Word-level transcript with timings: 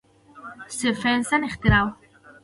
سټېفنسن 0.77 1.41
اختراع 1.49 1.83
وه. 1.89 1.91